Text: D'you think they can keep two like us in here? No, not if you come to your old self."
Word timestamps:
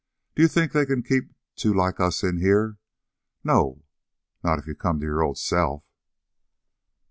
D'you 0.33 0.47
think 0.47 0.71
they 0.71 0.87
can 0.87 1.03
keep 1.03 1.31
two 1.55 1.75
like 1.75 1.99
us 1.99 2.23
in 2.23 2.39
here? 2.39 2.79
No, 3.43 3.83
not 4.43 4.57
if 4.57 4.65
you 4.65 4.73
come 4.73 4.99
to 4.99 5.05
your 5.05 5.21
old 5.21 5.37
self." 5.37 5.83